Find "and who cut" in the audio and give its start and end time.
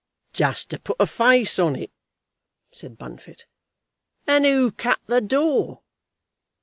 4.25-4.99